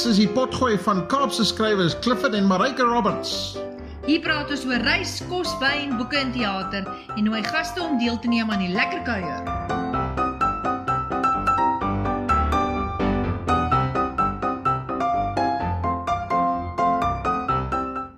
[0.00, 3.58] Klets is die potgooi van Kaapse skrywers Clifford en Marike Roberts.
[4.06, 6.88] Hier praat ons oor reis, kos, wyn, boeke en teater
[7.18, 9.44] en nooi gaste om deel te neem aan die lekker kuier.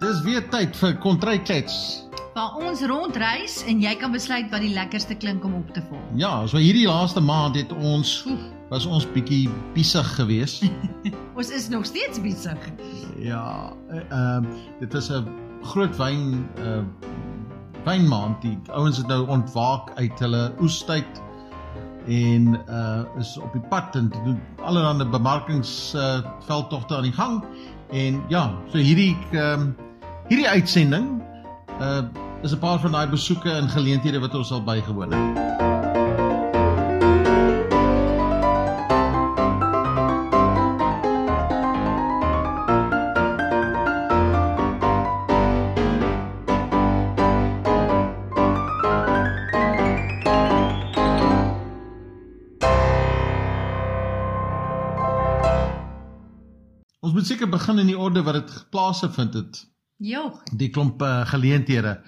[0.07, 2.07] Dis weer tyd vir Kontry Klets.
[2.39, 6.07] Waar ons rondreis en jy kan besluit wat die lekkerste klink om op te volg.
[6.14, 8.21] Ja, so hierdie laaste maand het ons
[8.72, 10.64] was ons bietjie besig geweest.
[11.39, 12.57] Ons is nog steeds besig.
[13.21, 15.29] Ja, ehm uh, dit was 'n
[15.63, 16.80] groot wyn uh
[17.85, 18.43] wynmaand.
[18.43, 21.22] Die ouens het nou ontwaak uit hulle oestyd
[22.07, 27.44] en uh is op die pad en doen allerlei bemarkings uh veldtogte aan die gang.
[27.91, 29.77] En ja, so hierdie ehm um,
[30.29, 31.21] hierdie uitsending
[31.80, 32.02] uh
[32.42, 35.72] is 'n paar van daai besoeke en geleenthede wat ons al bygewoon het.
[57.12, 59.58] Ons moet seker begin in die orde wat dit plase vind het.
[60.00, 60.22] Ja,
[60.56, 61.98] Die klomp uh, geleenthede.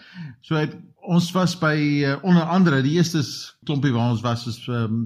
[0.40, 3.20] So het, ons was by uh, onder andere die eerste
[3.68, 5.04] klompie waar ons was is ehm um,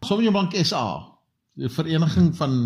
[0.00, 0.80] Sauvignon Blanc SA.
[1.60, 2.56] Die vereniging van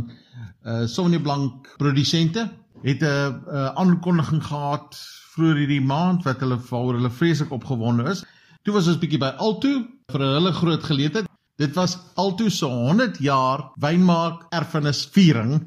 [0.63, 2.47] uh Sauvignon Blanc produsente
[2.87, 5.03] het 'n uh, aankondiging gehad
[5.35, 8.23] vroeër hierdie maand wat hulle waaroor hulle vreeslik opgewonde is.
[8.63, 9.83] Toe was ons bietjie by Alto
[10.15, 11.27] vir 'n hele groot geleentheid.
[11.59, 15.67] Dit was Alto se 100 jaar wynmaak erfenis viering.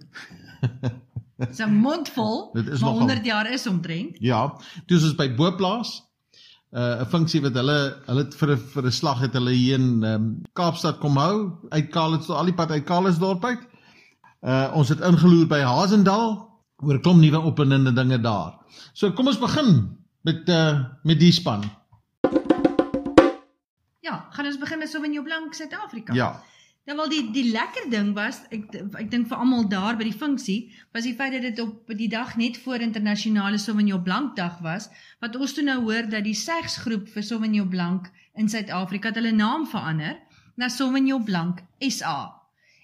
[1.37, 2.49] Dis 'n mondvol.
[2.57, 4.17] Dit is nogal- 100 jaar is omtrent.
[4.19, 6.01] Ja, toe is ons by Boplaas.
[6.71, 10.03] Uh 'n funksie wat hulle hulle vir 'n vir 'n slag het hulle hier in
[10.03, 13.59] um, Kaapstad kom hou uit Kaalitsdorp al die pad uit Kaalitsdorp uit.
[14.41, 16.47] Uh ons het ingeloer by Hazendal
[16.81, 18.55] oor klomp nuwe opwindende dinge daar.
[18.93, 21.61] So kom ons begin met uh met die span.
[24.01, 26.13] Ja, gaan ons begin met Sauvignon Blanc Suid-Afrika.
[26.13, 26.41] Ja.
[26.89, 28.63] Nou wel die die lekker ding was ek
[28.97, 32.07] ek dink vir almal daar by die funksie was die feit dat dit op die
[32.09, 34.89] dag net voor internasionale Sauvignon Blanc dag was
[35.21, 39.31] wat ons toe nou hoor dat die Segs groep vir Sauvignon Blanc in Suid-Afrika hulle
[39.31, 40.17] naam verander
[40.57, 42.17] na Sauvignon Blanc SA.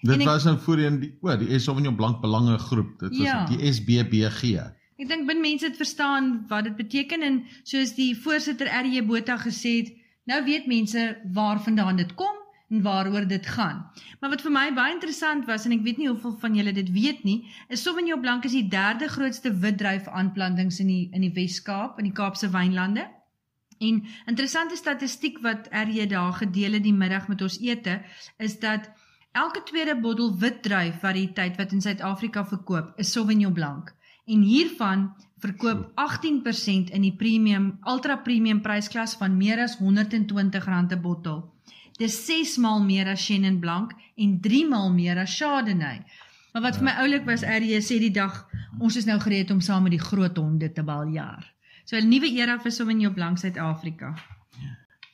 [0.02, 2.98] Dit En ek- was nou voorheen die o, die Sauvignon Blanc Belange Groep.
[3.00, 3.46] Dit was Ja.
[3.50, 4.54] die SBBG.
[4.98, 9.36] Ek dink bin mense het verstaan wat dit beteken en soos die voorsitter RJ Botha
[9.42, 9.92] gesê het,
[10.26, 12.37] nou weet mense waar vandaan dit kom
[12.68, 13.90] en waaroor dit gaan.
[14.20, 16.90] Maar wat vir my baie interessant was en ek weet nie hoeveel van julle dit
[16.92, 21.32] weet nie, is Sauvignon Blanc is die derde grootste witdruif aanplantings in die in die
[21.32, 23.08] Wes-Kaap, in die Kaapse wynlande.
[23.78, 28.00] En interessante statistiek wat RJ daar gedeel het die middag met ons ete,
[28.38, 28.90] is dat
[29.32, 33.94] elke tweede bottel witdruif variëteit wat in Suid-Afrika verkoop, is Sauvignon Blanc.
[34.26, 41.00] En hiervan verkoop 18% in die premium ultra premium prysklas van meer as R120 'n
[41.00, 41.57] bottel.
[41.98, 45.98] Dis 6 maal meer as Chenin Blanc en 3 maal meer as Chardonnay.
[46.52, 48.44] Maar wat vir my oulik was, RJ sê die dag
[48.78, 51.42] ons is nou gereed om saam met die groot honde te baljaar.
[51.84, 54.14] So 'n nuwe era vir Sauvignon Blanc Suid-Afrika.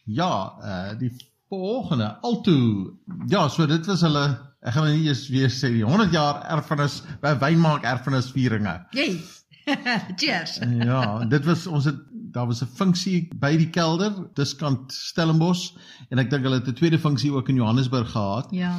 [0.05, 1.11] Ja, uh die
[1.49, 2.99] volgende Alto.
[3.29, 4.25] Ja, so dit was hulle
[4.65, 8.87] ek gaan nou nie eers weer sê die 100 jaar erfenis by wynmaak erfenisvieringe.
[8.93, 9.21] Yay.
[10.21, 10.59] Cheers.
[10.85, 12.01] Ja, dit was ons het
[12.35, 15.73] daar was 'n funksie by die kelder, diskant Stellenbosch
[16.11, 18.75] en ek dink hulle het 'n tweede funksie ook in Johannesburg gehad Ja.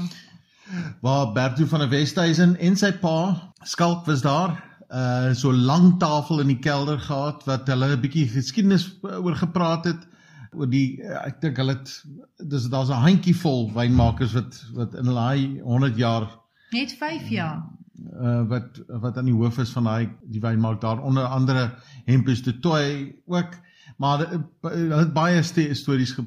[1.02, 4.64] waar Bertu van der Westhuizen en sy pa Skalk was daar.
[4.90, 9.86] Uh so lang tafel in die kelder gehad wat hulle 'n bietjie geskiedenis oor gepraat
[9.86, 10.08] het
[10.54, 12.04] oor die uh, ek dink hulle het
[12.50, 16.28] dis daar's 'n handjie vol wynmakers wat wat in daai 100 jaar
[16.72, 17.64] Net 5 jaar.
[18.14, 21.72] Uh wat wat aan die hoof is van daai die wynmaak daar onder andere
[22.06, 23.56] Hempus de Toy ook
[23.98, 26.24] maar uh, hulle het baie ste- stories ge,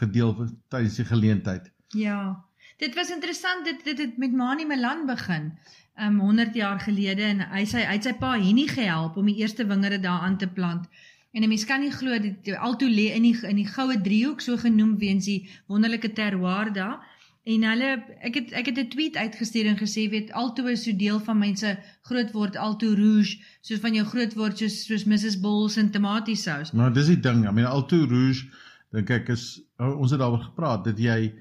[0.00, 0.34] gedeel
[0.68, 1.72] tydens die geleentheid.
[1.88, 2.44] Ja.
[2.78, 5.52] Dit was interessant dit dit het met Mani Milan begin.
[5.98, 9.66] Um 100 jaar gelede en hy sy hy sy pa Henny gehelp om die eerste
[9.66, 10.86] wingerde daar aan te plant.
[11.32, 14.40] En 'n mens kan nie glo dit alto lê in die in die goue driehoek
[14.40, 17.02] so genoem weens die wonderlike terroir daar.
[17.48, 17.90] En hulle
[18.28, 21.38] ek het ek het 'n tweet uitgestuur en gesê weet alto is so deel van
[21.38, 21.78] mense
[22.08, 26.72] groot word alto rouge soos van jou groot word soos soos Mrs Bulls en tomatiesous.
[26.72, 28.50] Maar dis die ding, I mean Alto Rouge
[28.92, 31.32] dink ek is oh, ons het daaroor gepraat dat jy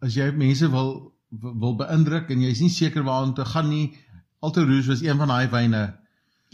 [0.00, 3.96] as jy mense wil wil beïndruk en jy's nie seker waarheen te gaan nie,
[4.40, 5.84] Alto Rouge was een van daai wyne.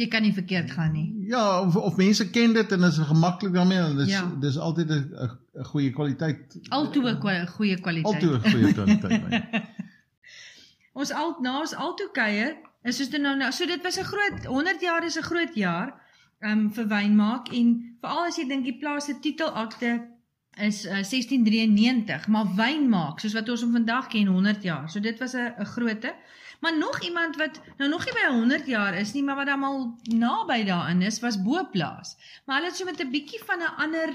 [0.00, 1.08] Jy kan nie verkeerd gaan nie.
[1.28, 4.22] Ja, of, of mense ken dit en is gemaklik daarmee en dis Ja.
[4.40, 6.56] dis altyd 'n 'n- goeie kwaliteit.
[6.68, 8.14] Alto 'n goeie kwaliteit.
[8.14, 9.22] Alto 'n goeie kwaliteit.
[9.28, 9.64] wyn.
[11.00, 13.50] Ons al na ons alto kuier is soos dit nou nou.
[13.52, 15.92] So dit was 'n groot 100 jaar is 'n groot jaar
[16.42, 20.08] um vir wynmaak en veral as jy dink die plaas se titelakte
[20.58, 24.88] is uh, 1693, maar wynmaak soos wat ons hom vandag ken 100 jaar.
[24.90, 26.14] So dit was 'n 'n grootte.
[26.60, 29.62] Maar nog iemand wat nou nog nie by 100 jaar is nie, maar wat dan
[29.64, 32.16] al naby daarin is, was Boplaas.
[32.46, 34.08] Maar hulle het so met 'n bietjie van 'n ander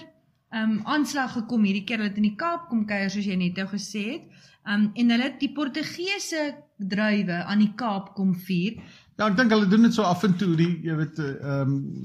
[0.56, 3.68] um aanslag gekom hierdie keer het in die Kaap kom kuier soos jy net nou
[3.68, 4.24] gesê het.
[4.64, 8.82] Um en hulle die Portugese druiwe aan die Kaap kom vier.
[9.16, 12.02] Ja, ek dink hulle doen dit so af en toe, die jy weet ehm um,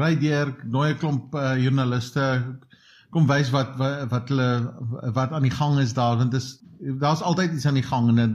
[0.00, 2.56] ry deur nooi 'n klomp uh, joernaliste
[3.10, 3.76] kom wys wat,
[4.10, 4.48] wat hulle
[5.16, 6.58] wat aan die gang is daar want dis
[7.00, 8.34] daar's altyd iets aan die gang en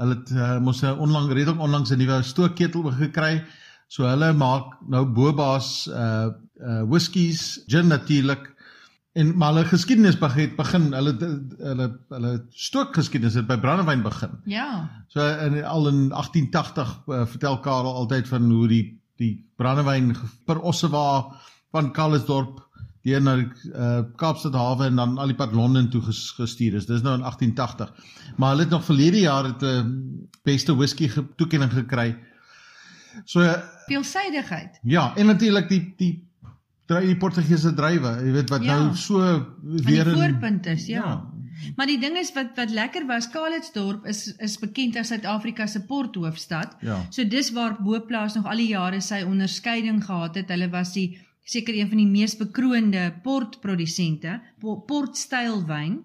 [0.00, 3.44] Hulle het uh, mos onlang redelik onlangs 'n nuwe stookketel gekry.
[3.90, 6.30] So hulle maak nou bobaas uh
[6.60, 8.54] uh whiskies, gin natuurlik.
[9.12, 11.14] En maar hulle geskiedenis begin begin hulle
[11.58, 14.38] hulle hulle stookgeskiedenis het by brandewyn begin.
[14.46, 14.88] Ja.
[15.08, 18.84] So in al in 1880 uh, vertel Karel altyd van hoe die
[19.20, 20.14] die brandewyn
[20.46, 21.34] per Ossewa
[21.70, 22.69] van Kalisdorp
[23.02, 26.86] deur na uh, Kaapstad hawe en dan al die pad Londen toe gestuur is.
[26.86, 27.92] Dis nou in 1880.
[28.36, 29.86] Maar hulle het nog verlede jaar het 'n uh, eh,
[30.42, 32.16] beste whisky ge toekenning gekry.
[33.24, 33.54] So
[33.86, 34.78] veelsidigheid.
[34.82, 36.28] Ja, en natuurlik die die
[36.86, 39.18] drie die Portugese druiwe, jy weet wat ja, nou so
[39.62, 41.04] weer in voorpunt is, ja.
[41.04, 41.30] ja.
[41.76, 45.84] Maar die ding is wat wat lekker was, Kaalitsdorp is is bekend as Suid-Afrika se
[45.84, 46.76] porthoofstad.
[46.80, 47.06] Ja.
[47.10, 50.48] So dis waar Boplaas nog al die jare sy onderskeiding gehad het.
[50.48, 55.98] Hulle was die seker een van die mees bekroonde portprodusente, portstyl wyn.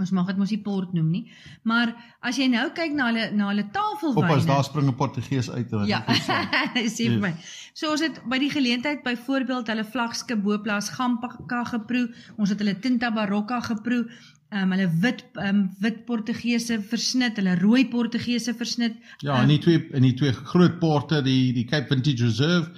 [0.00, 1.22] Ons mag dit mos nie port noem nie.
[1.68, 1.90] Maar
[2.24, 4.24] as jy nou kyk na hulle na hulle tafelwyne.
[4.24, 5.86] Oppas daar spring 'n Portugees uit hoor.
[5.86, 6.00] Ja.
[6.96, 7.34] Sê vir my.
[7.76, 12.08] So ons het by die geleentheid byvoorbeeld hulle vlagskip Boplaas Gampa geproe.
[12.38, 14.08] Ons het hulle Tinta Barocca geproe.
[14.52, 18.96] Ehm um, hulle wit ehm um, wit Portugese versnit, hulle rooi Portugese versnit.
[19.20, 22.72] Ja, in die twee in die twee groot porte, die die Cape Vintage Reserve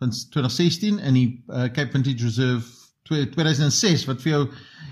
[0.00, 2.78] van 2016 in die uh, Cape Vintage Reserve
[3.10, 4.42] 2006 wat vir jou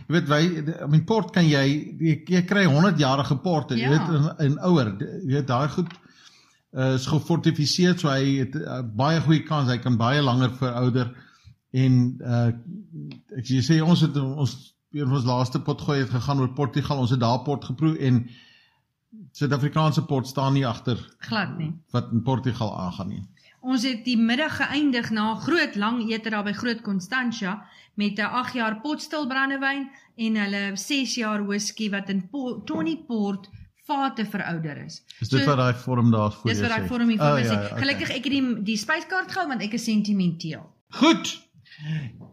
[0.08, 1.64] jy weet wy I mean port kan jy
[2.00, 3.86] jy, jy kry 100 jarige porte ja.
[3.86, 8.58] jy weet in, in ouer jy weet daai goed uh, is gefortifiseer so hy het
[8.58, 11.12] uh, baie goeie kans hy kan baie langer verouder
[11.76, 12.50] en uh,
[13.38, 14.56] ek sê ons het ons
[14.96, 18.24] een van ons laaste potgooi het gegaan oor Portugal ons het daar port geproe en
[19.38, 23.22] Suid-Afrikaanse port staan nie agter glad nie wat in Portugal aangaan nie
[23.60, 28.18] Ons het die middag geëindig na 'n groot lang ete daar by Groot Constantia met
[28.18, 32.28] 'n 8 jaar potstil brandewyn en hulle 6 jaar whisky wat in
[32.64, 33.50] Tony Port
[33.86, 35.02] vate verouder is.
[35.20, 36.58] Is dit so, wat daai vorm daar voor is?
[36.58, 37.50] Dis wat daai vorm hier voor oh, is.
[37.50, 37.78] Ja, okay.
[37.78, 40.64] Gelukkig ek het die die spyskaart gehou want ek is sentimenteel.
[41.00, 41.34] Goed.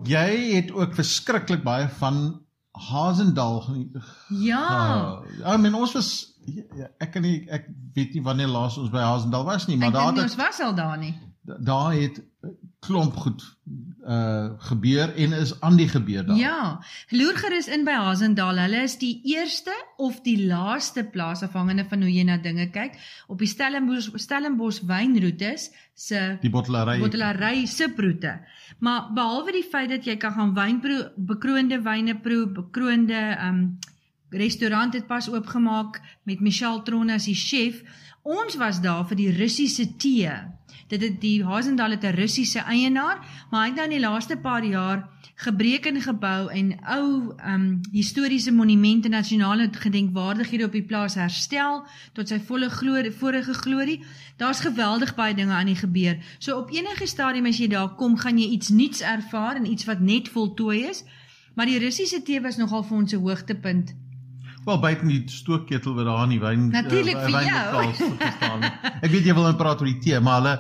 [0.04, 2.45] Jy het ook verskriklik baie van
[2.76, 3.64] Hazendal
[4.30, 4.64] Ja.
[5.22, 8.92] Oh, I mean ons was Ja, ek kan nie ek weet nie wanneer laas ons
[8.94, 11.16] by Hazendal was nie, maar daar het ons was al daar nie.
[11.42, 12.22] Daar het
[12.86, 13.44] klomp goed
[14.06, 16.38] uh gebeur en is aan die gebeur daar.
[16.38, 16.84] Ja.
[17.10, 18.60] Loer gerus in by Hazendal.
[18.62, 23.00] Hulle is die eerste of die laaste plaas afhangende van hoe jy na dinge kyk
[23.28, 28.38] op die Stellenbosch Stellenbosch wynroetes se die bottelary bottelary se roete.
[28.80, 33.62] Maar behalwe die feit dat jy kan gaan wyn proe, bekroonde wyne proe, bekroonde um
[34.36, 37.82] restaurant het pas oopgemaak met Michelle Tronne as die chef.
[38.26, 40.34] Ons was daar vir die Russiese tee.
[40.88, 43.18] Dit het die Hazendal het 'n Russiese eienaar,
[43.50, 47.82] maar hy het nou in die laaste paar jaar gebreek en gebou en ou um
[47.92, 54.04] historiese monumente nasionale gedenkwaardighede op die plaas herstel tot sy volle glorie vorige glorie.
[54.38, 56.18] Daar's geweldig baie dinge aan die gebeur.
[56.40, 59.86] So op enige stadium as jy daar kom, gaan jy iets nuuts ervaar en iets
[59.86, 61.04] wat net voltooi is.
[61.56, 63.96] Maar die Russiese tee was nogal vir ons 'n hoogtepunt
[64.66, 67.84] Wel buite die stookketel wat daar in die wyn Natuurlik uh, vir jou.
[69.06, 70.56] Ek weet jy wil net praat oor die tee, maar hulle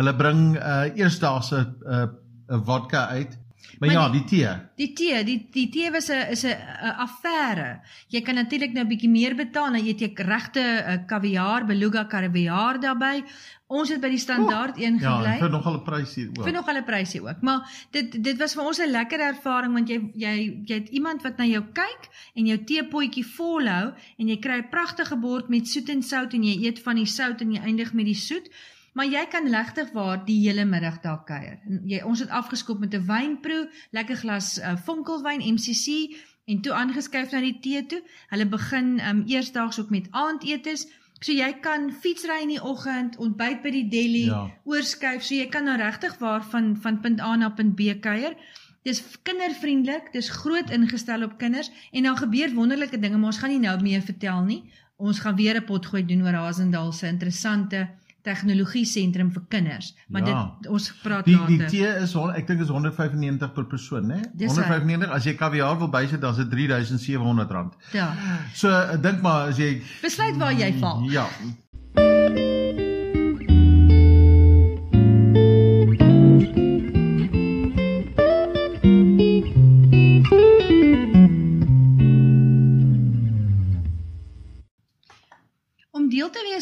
[0.00, 2.08] hulle bring uh eersdaagse 'n uh,
[2.56, 3.38] 'n vodka uit.
[3.78, 4.48] Maar, maar ja, die, die tee.
[4.76, 6.56] Die tee, die die tee was 'n is 'n
[7.04, 7.80] affære.
[8.08, 12.80] Jy kan natuurlik nou 'n bietjie meer betaal, dan eet jy regte kaviaar, beluga kaviaar
[12.80, 13.24] daarbey.
[13.66, 15.36] Ons het by die standaard oh, een gebly.
[15.36, 16.42] Ja, vir nog 'n prysie ook.
[16.42, 17.40] Vir nog 'n prysie ook.
[17.40, 21.22] Maar dit dit was vir ons 'n lekker ervaring want jy jy jy het iemand
[21.22, 25.68] wat na jou kyk en jou teepotjie volhou en jy kry 'n pragtige bord met
[25.68, 28.50] soet en sout en jy eet van die sout en jy eindig met die soet.
[28.92, 31.58] Maar jy kan regtig waar die hele middag daar kuier.
[31.86, 37.30] Jy ons het afgeskop met 'n wynproe, lekker glas uh, vonkelwyn MCC en toe aangeskuif
[37.30, 38.02] na die tee toe.
[38.28, 40.88] Hulle begin um, eersdaags ook met aandetes.
[41.20, 44.46] So jy kan fietsry in die oggend, ontbyt by die deli, ja.
[44.64, 48.36] oorskuif, so jy kan nou regtig waar van van punt A na punt B kuier.
[48.82, 53.52] Dis kindervriendelik, dis groot ingestel op kinders en dan gebeur wonderlike dinge, maar ons gaan
[53.52, 54.62] nie nou meer vertel nie.
[54.96, 59.94] Ons gaan weer 'n pot gooi doen oor Hazendal se interessante tegnologie sentrum vir kinders.
[60.08, 60.56] Maar Ja.
[60.60, 61.56] dit ons praat Die later.
[61.56, 64.20] die tee is ek dink is 195 per persoon, né?
[64.34, 67.76] Dis 195 as jy kaviaar wil bysit dan is dit R3700.
[67.92, 68.12] Ja.
[68.54, 71.02] So ek dink maar as jy Besluit waar jy val.
[71.10, 71.26] Ja.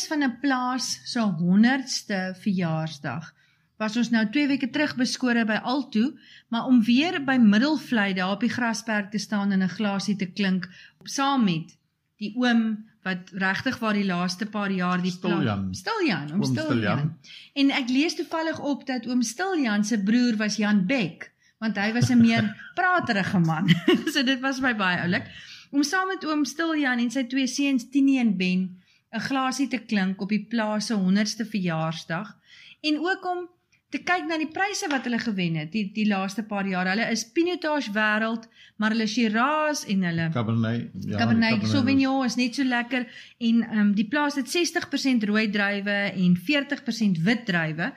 [0.08, 3.34] Van 'n plaas se 100ste verjaarsdag
[3.78, 6.12] was ons nou 2 weke terug beskore by Alto,
[6.50, 10.26] maar om weer by Middelvlei daar op die grasperk te staan en 'n glasie te
[10.26, 10.68] klink
[11.04, 11.76] saam met
[12.18, 15.74] die oom wat regtig waar die laaste paar jaar die pla- Stiljan.
[15.74, 16.42] Stiljan, oom.
[16.44, 17.18] Stiljan.
[17.54, 21.92] En ek lees toevallig op dat oom Stiljan se broer was Jan Beck, want hy
[21.92, 23.68] was 'n meer praterige man.
[24.12, 25.26] so dit was my baie oulik
[25.70, 28.77] om saam met oom Stiljan en sy twee seuns Tini en Ben
[29.12, 32.36] 'n glasie te klink op die plaas se 100ste verjaarsdag
[32.80, 33.48] en ook om
[33.88, 36.90] te kyk na die pryse wat hulle gewen het die die laaste paar jaar.
[36.90, 38.44] Hulle is Pinotage wêreld,
[38.76, 40.90] maar hulle Shiraz en hulle Cabernet.
[41.06, 43.06] Ja, Cabernet Sauvignon is net so lekker
[43.38, 47.92] en ehm um, die plaas het 60% rooi druiwe en 40% wit druiwe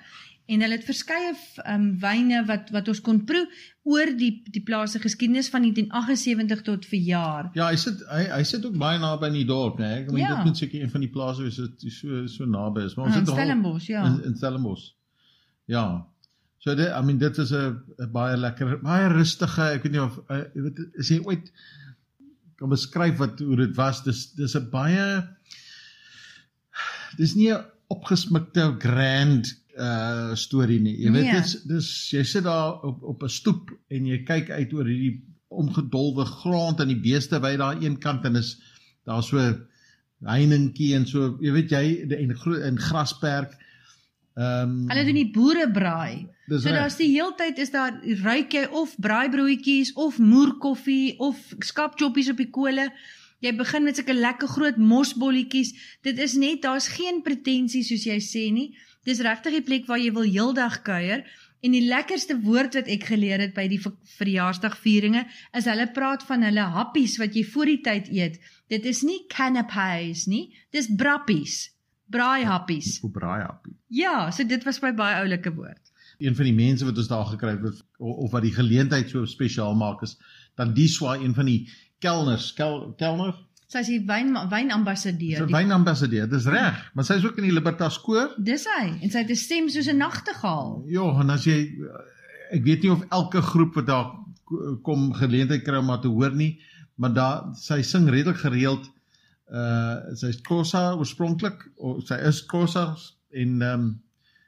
[0.51, 1.31] en hulle het verskeie
[1.71, 3.45] um, wyne wat wat ons kon proe
[3.87, 7.49] oor die die plaas se geskiedenis van 1978 tot verjaar.
[7.57, 9.91] Ja, hy sit hy hy sit ook baie naby in die dorp, né?
[10.03, 10.35] Ek meen Ja.
[10.35, 12.95] dit moet seker een van die plase wees wat so so naby is.
[12.95, 14.05] Maar Ah, ons in sit nogal- Stellenbosch, ja.
[14.05, 14.87] In, in Stellenbosch.
[15.65, 15.85] Ja.
[16.59, 20.19] So dit I mean dit is 'n baie lekker, baie rustige, ek weet nie of
[20.29, 21.51] uh, jy weet as jy ooit
[22.57, 25.23] kan beskryf wat hoe dit was, dis dis 'n baie
[27.17, 30.95] dis nie 'n opgesmikte grand uh storie nie.
[30.97, 31.43] Jy weet Nee.
[31.67, 36.25] dis jy sit daar op op 'n stoep en jy kyk uit oor hierdie omgedolwe
[36.25, 38.57] grond en die beeste by daar een kant en is
[39.05, 39.37] daar so
[40.25, 42.35] heiningkie en so jy weet jy en
[42.69, 43.57] in grasperk.
[44.37, 46.27] Ehm um, Hulle doen die boerebraai.
[46.47, 52.29] dis So daar's die heeltyd is daar ruik jy of braaibroodjies of moerkoffie of skapchoppies
[52.31, 52.91] op die kole.
[53.41, 55.73] Jy begin met sulke lekker groot mosbolletjies.
[56.05, 58.69] Dit is net daar's geen pretensie soos jy sê nie.
[59.05, 61.23] Dis regtig die plek waar jy wil heeldag kuier.
[61.61, 65.25] En die lekkerste woord wat ek geleer het by die ver- verjaarsdagvieringe
[65.57, 68.39] is hulle praat van hulle happies wat jy voor die tyd eet.
[68.69, 71.67] Dit is nie canapés nie, dis brappies.
[72.11, 72.97] Braaihappies.
[73.05, 73.75] Hoe braai happie.
[73.87, 75.91] Ja, so dit was my baie oulike woord.
[76.21, 79.25] Een van die mense wat ons daar gekry het of, of wat die geleentheid so
[79.25, 80.17] spesiaal maak is
[80.59, 81.69] dan die swa een van die
[82.03, 83.31] kelners, kel, kelner,
[83.71, 85.45] Sy is die wyn wynambassadeur.
[85.47, 86.27] die- wynambassadeur.
[86.29, 88.33] Dis reg, maar sy is ook in die Libertas koor.
[88.37, 90.83] Dis hy en sy het 'n stem soos 'n nagtegaal.
[90.87, 91.71] Ja, en as jy
[92.51, 94.11] ek weet nie of elke groep wat daar
[94.83, 96.59] kom geleentheid kry om haar te hoor nie,
[96.97, 98.89] maar daar sy sing redelik gereeld.
[99.51, 102.95] Uh sy's Xhosa oorspronklik, of sy is Xhosa
[103.33, 104.01] en ehm um,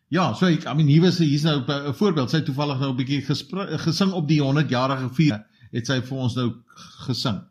[0.10, 2.30] ja, so ek I mean hier was hier's nou 'n voorbeeld.
[2.30, 3.22] Sy het toevallig nou 'n bietjie
[3.78, 6.52] gesing op die 100 jarige vier het sy vir ons nou
[7.08, 7.42] gesing.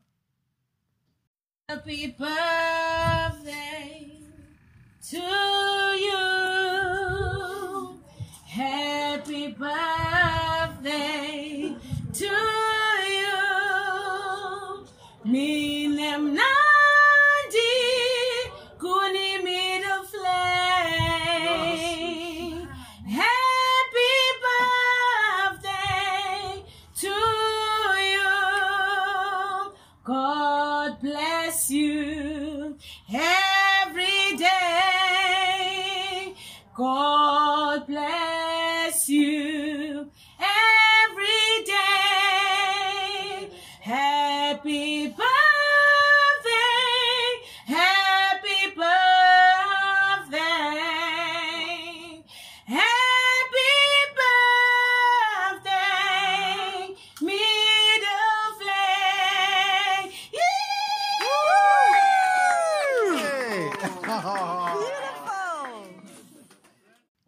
[1.73, 4.11] Happy birthday
[5.09, 5.72] to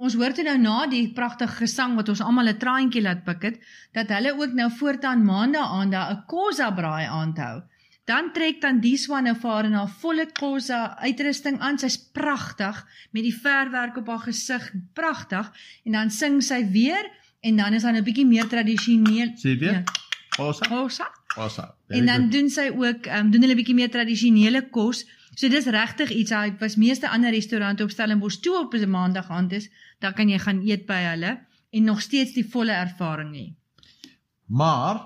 [0.04, 3.42] Ons hoor toe nou na die pragtige gesang wat ons almal 'n traantjie laat pik
[3.48, 3.56] het,
[3.96, 7.62] dat hulle ook nou voortaan maandag aan daar 'n Khoza braai aanhou.
[8.04, 11.78] Dan trek dan die swan vir haar in haar volle Khoza uitrusting aan.
[11.78, 15.52] Sy's pragtig met die verwerk op haar gesig, pragtig.
[15.84, 19.28] En dan sing sy weer en dan is daar 'n bietjie meer tradisioneel.
[19.36, 19.72] Sê jy weer?
[19.72, 19.84] Ja.
[20.28, 20.64] Khosa.
[20.66, 21.06] Khoza.
[21.26, 21.74] Khosa.
[21.88, 25.04] En dan doen sy ook ehm um, doen hulle bietjie meer tradisionele kos.
[25.34, 26.30] So dis regtig iets.
[26.30, 30.28] Hy was meeste ander restaurante op Stellenbosch toe op 'n maandag aand is, dan kan
[30.28, 33.46] jy gaan eet by hulle en nog steeds die volle ervaring hê.
[34.46, 35.00] Maar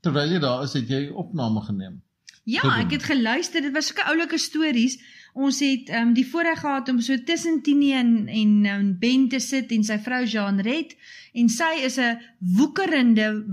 [0.00, 2.02] terwyl jy daar is, het jy opname geneem.
[2.48, 2.80] Ja, Gedoen.
[2.80, 3.60] ek het geluister.
[3.60, 4.96] Dit was sulke oulike stories.
[5.34, 9.38] Ons het um, die voorreg gehad om so tussen Tini en en um, Ben te
[9.38, 10.96] sit en sy vrou Jean Red
[11.34, 12.16] en sy is 'n
[12.56, 13.44] woekerende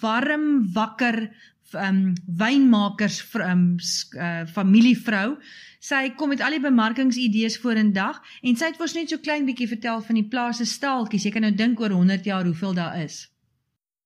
[0.00, 1.30] warm wakker
[1.74, 3.76] um, wynmakers ehm um,
[4.16, 5.36] uh, familievrou.
[5.82, 9.46] Sy kom met al die bemarkingsidees vorendag en sy het vir ons net so klein
[9.48, 11.26] bietjie vertel van die plaas se staaltjies.
[11.26, 13.26] Jy kan nou dink oor 100 jaar hoeveel daar is.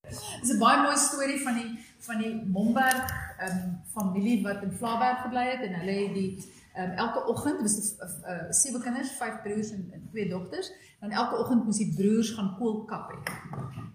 [0.07, 1.71] Dis 'n baie mooi storie van die
[2.07, 6.31] van die Momberg ehm um, familie wat in Vlaaberg gebly het en hulle het die
[6.77, 10.71] ehm um, elke oggend was dit uh, sewe kinders, vyf broers en, en twee dogters,
[11.01, 13.33] dan elke oggend moes die broers gaan kool kap het.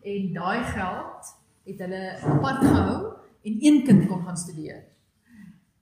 [0.01, 3.13] En daai geld het hulle apart gehou
[3.43, 4.83] en een kind kon gaan studeer.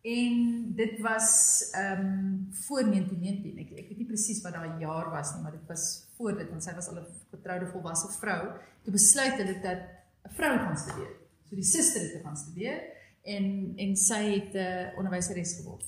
[0.01, 0.35] En
[0.75, 1.27] dit was
[1.71, 3.57] ehm um, voor 1919.
[3.57, 6.49] Ek ek weet nie presies wat daai jaar was nie, maar dit was voor dit
[6.49, 8.41] want sy was al 'n getroude volwasse vrou.
[8.83, 9.81] Toe besluit hulle dat
[10.23, 11.11] 'n vrou gaan studeer.
[11.49, 12.79] So die suster het gaan studeer
[13.23, 15.85] en en sy het 'n uh, onderwyseres geword.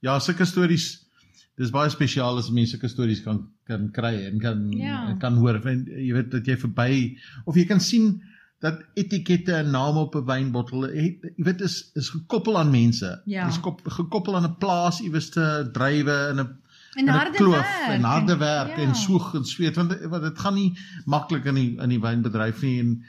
[0.00, 1.08] Ja, sulke stories
[1.58, 5.16] dis baie spesiaal as mense sulke stories kan kan kry en kan Ja.
[5.18, 5.66] kan hoor.
[5.66, 8.22] En, jy weet dat jy verby of jy kan sien
[8.58, 10.94] dat etikette en name op 'n wynbottel het
[11.36, 13.20] jy weet is is gekoppel aan mense.
[13.24, 13.46] Ja.
[13.46, 16.56] Dis kop, gekoppel aan 'n plaas iewers te drywe in 'n
[16.96, 18.82] En harde kloof werk en harde werk ja.
[18.82, 22.62] en soeg en sweet want want dit gaan nie maklik in die in die wynbedryf
[22.62, 23.04] nie en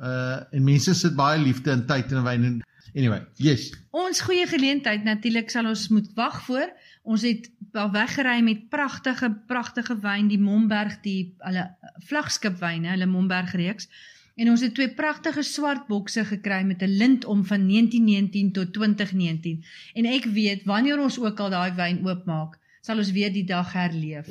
[0.00, 2.62] uh en mense sit baie liefde en tyd in wyn en
[2.94, 6.72] anyway yes Ons goeie geleentheid natuurlik sal ons moet wag voor.
[7.02, 11.68] Ons het al weggery met pragtige pragtige wyn, die Momberg, die hulle
[12.08, 13.88] vlagskipwyne, hulle Momberg reeks.
[14.34, 18.72] En ons het twee pragtige swart bokse gekry met 'n lint om van 1919 tot
[18.72, 19.64] 2019.
[19.94, 23.72] En ek weet wanneer ons ook al daai wyn oopmaak, sal ons weer die dag
[23.72, 24.26] herleef.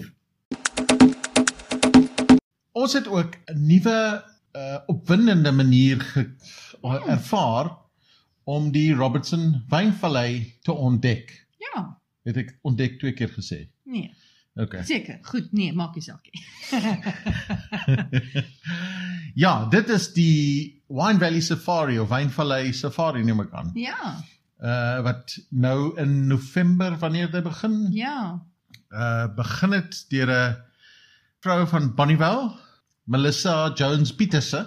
[2.72, 6.29] ons het ook 'n nuwe uh opwindende manier ge,
[6.83, 7.77] uh, ervaar
[8.43, 11.48] om die Robertson wynvallei te ontdek.
[11.57, 13.68] Ja, Het ek ontdek twee keer gesê.
[13.83, 14.11] nee,
[14.55, 14.83] Okay.
[14.85, 15.18] seker.
[15.24, 16.44] Goed, nee, maak nie saak nie.
[19.35, 23.72] ja, dit is die Wine Valley Safari of Wynvallei Safari neem ek aan.
[23.75, 24.13] Ja,
[24.63, 27.89] Uh wat nou in November wanneer dit begin?
[27.92, 28.39] ja.
[28.96, 30.55] uh begin dit deur 'n
[31.44, 32.53] vrou van Bonnievale,
[33.03, 34.61] Melissa Jones Pieterse.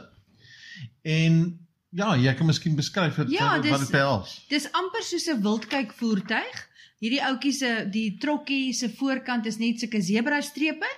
[1.03, 1.59] En
[1.91, 4.45] ja, jy kan miskien beskryf wat Ja, wat, dis- wat dit behels.
[4.49, 6.69] Dis amper soos 'n wildkyk voertuig.
[6.99, 10.89] Hierdie ouetjie se die trokkie se voorkant is net sulke zebra strepe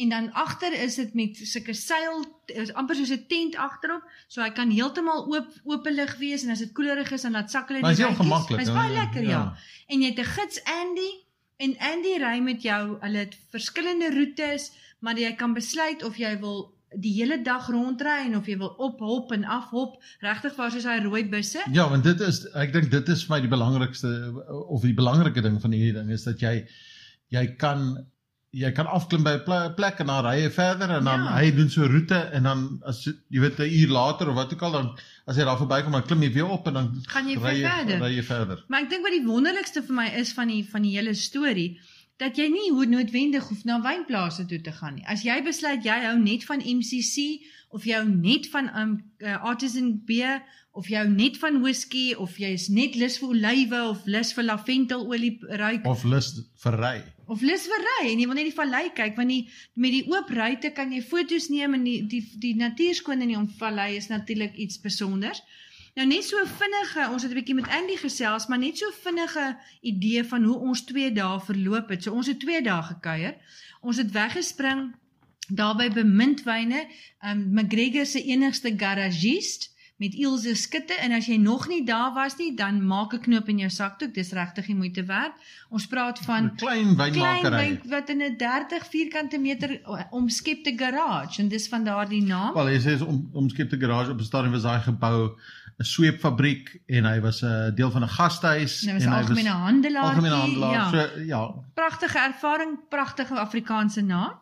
[0.00, 4.42] en dan agter is dit met sulke seil is amper soos 'n tent agterop, so
[4.42, 7.82] hy kan heeltemal oop openlig wees en as dit koelerig is dan laat sak hulle
[7.82, 8.58] die is heel gemaklik.
[8.60, 9.42] Hy's baie lekker, ja.
[9.88, 11.10] En jy het 'n gids Andy
[11.58, 12.98] en Andy ry met jou.
[13.00, 18.26] Hulle het verskillende roetes, maar jy kan besluit of jy wil die hele dag rondry
[18.26, 21.60] en of jy wil ophop en afhop, regtig waar soos hy rooi busse.
[21.72, 24.32] Ja, want dit is ek dink dit is vir my die belangrikste
[24.68, 26.66] of die belangrike ding van hierdie ding is dat jy
[27.32, 28.06] jy kan
[28.52, 31.36] jy kan afklim by 'n ple- plek en dan ry jy verder en dan Ja.
[31.38, 34.34] hy doen so 'n roete en dan as jy jy weet 'n uur later of
[34.34, 34.90] wat ook al dan
[35.26, 37.68] as jy daar verbykom dan klim jy weer op en dan Gaan jy ry weer
[37.70, 37.98] verder.
[38.00, 38.64] ry jy verder.
[38.68, 41.78] Maar ek dink wat die wonderlikste vir my is van die van die hele storie
[42.20, 45.04] dat jy nie hoe noodwendig hoef na wynplase toe te gaan nie.
[45.06, 48.92] As jy besluit jy hou net van MCC of jy hou net van um
[49.24, 53.28] uh, artisan beer of jy hou net van whisky of jy is net lus vir
[53.34, 56.30] olywe of lus vir laventelolie ruik Of lus
[56.62, 56.94] vir ry.
[57.26, 60.04] of lus vir ry en jy wil net die vallei kyk want die met die
[60.12, 64.08] oop ruitte kan jy foto's neem en die die die natuurskoon in die omvallei is
[64.12, 65.42] natuurlik iets spesonders.
[65.94, 69.58] Nou net so vinnige, ons het 'n bietjie met Andy gesels, maar net so vinnige
[69.80, 72.02] idee van hoe ons 2 dae verloop het.
[72.02, 73.34] So ons het 2 dae gekuier.
[73.80, 74.94] Ons het weggespring
[75.48, 76.86] daarby bemintwyne,
[77.20, 82.36] um McGregor se enigste garagist met Ilse skitte en as jy nog nie daar was
[82.36, 84.14] nie, dan maak 'n knoop in jou sakdoek.
[84.14, 85.32] Dis regtig die moeite werd.
[85.70, 87.56] Ons praat van 'n klein klein wynmakery.
[87.56, 92.54] wyn wat in 'n 30 vierkante meter omskepte garage en dis van daardie naam.
[92.54, 95.38] Wel, hy sê is om omskepte garage op 'n stadium was daai gebou
[95.82, 99.18] 'n sweepfabriek en hy was 'n deel van 'n gastehuis Nou was 'n en hy
[99.22, 100.02] algemene handelaar.
[100.02, 100.72] algemene handelaar.
[100.72, 100.90] Ja.
[100.90, 101.42] So ja,
[101.74, 104.32] Pragtige ervaring, pragtige Afrikaanse naam.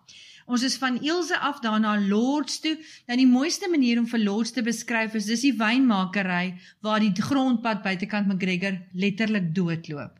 [0.46, 2.76] Ons is van Ilse af daarna Lords toe.
[3.06, 7.12] Nou die mooiste manier om vir Lords te beskryf is dis die wynmakery waar die
[7.14, 10.19] grondpad buitekant McGregor letterlik doodloop.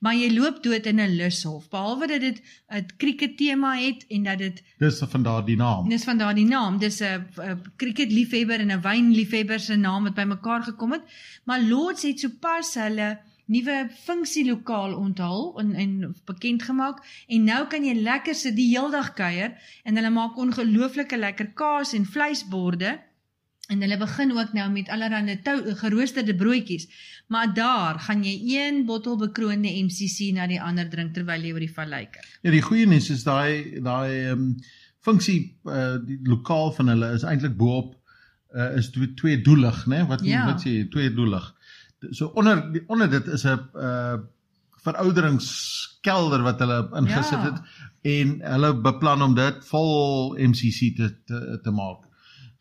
[0.00, 4.22] Maar jy loop dood in 'n lushof behalwe dat dit 'n krieket tema het en
[4.22, 5.88] dat dit dis van daardie naam.
[5.88, 6.78] dis van daardie naam.
[6.78, 11.02] Dis 'n 'n cricketliefhebber en 'n wynliefhebber se naam wat bymekaar gekom het.
[11.44, 17.84] Maar Lords het sopas hulle nuwe funksielokaal onthul en en bekend gemaak en nou kan
[17.84, 19.54] jy lekker sit die heeldag kuier
[19.84, 22.96] en hulle maak ongelooflike lekker kaas en vleisborde
[23.66, 25.38] En hulle begin ook nou met allerlei
[25.74, 26.86] geroosterde broodjies.
[27.28, 31.64] Maar daar gaan jy een bottel bekroonde MCC na die ander drink terwyl jy oor
[31.64, 32.28] die vallei kyk.
[32.42, 34.54] Ja, die goeie nuus is daai daai ehm um,
[35.06, 37.92] funksie uh, die lokaal van hulle is eintlik bo-op
[38.54, 40.00] uh, is twee, twee doelig, né?
[40.08, 40.46] Wat Ja.
[40.46, 41.54] wat sê jy, twee doelig.
[42.10, 44.16] So onder die, onder dit is 'n uh
[44.86, 47.44] verouderingskelder wat hulle ingesit Ja.
[47.44, 47.60] het
[48.02, 52.05] en hulle beplan om dit vol MCC te te, te maak.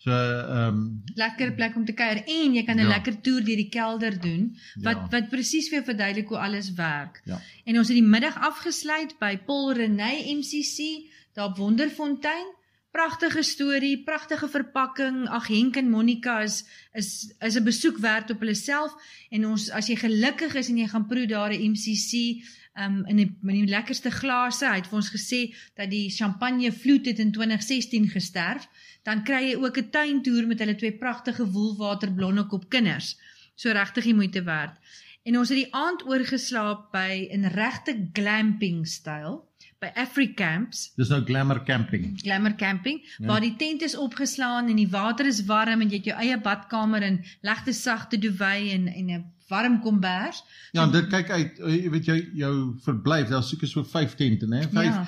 [0.05, 0.81] So ehm um,
[1.17, 2.87] Lekker plek om te kuier en jy kan 'n Ja.
[2.95, 5.07] lekker toer deur die kelder doen wat Ja.
[5.11, 7.21] wat presies vir jou verduidelik hoe alles werk.
[7.25, 7.41] ja.
[7.65, 12.45] En ons het die middag afgesluit by Paul Reney MCC daar op Wonderfontein.
[12.91, 15.27] Pragtige storie, pragtige verpakking.
[15.27, 16.63] Ag Henk en Monica is
[16.93, 18.93] is is 'n besoek werd op hulle self
[19.31, 22.43] en ons as jy gelukkig is en jy gaan proe daar 'n MCC
[22.75, 24.67] um in die, in die lekkerste glase.
[24.67, 25.41] Hy het vir ons gesê
[25.79, 28.67] dat die champagne vloed het in 2016 gesterf.
[29.07, 33.15] Dan kry jy ook 'n tuintoer met hulle twee pragtige woelwater blonnekop kinders.
[33.55, 34.75] So regtig die moeite werd.
[35.23, 39.43] En ons het die aand oorgeslaap by 'n regte glamping styl
[39.79, 42.13] by Africamps, dis nou glamour camping.
[42.21, 43.25] glamour camping, ja.
[43.27, 46.37] waar die tent is opgeslaan en die water is warm en jy het jou eie
[46.41, 50.43] badkamer en legte sagte duvet en en 'n warm kombers.
[50.71, 52.53] Ja, en dit kyk uit eh, jy weet jou jou
[52.83, 54.63] verblyf, daar seker so 5 tente, né?
[54.71, 55.05] 5 Ja.